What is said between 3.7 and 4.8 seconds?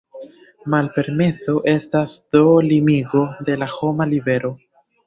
homa libero.